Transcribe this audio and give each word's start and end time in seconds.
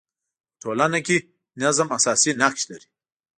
په 0.51 0.55
ټولنه 0.61 0.99
کي 1.07 1.17
نظم 1.61 1.87
اساسي 1.97 2.31
نقش 2.41 2.61
لري. 2.71 2.87